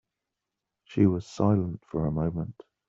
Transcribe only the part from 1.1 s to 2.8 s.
silent for a moment.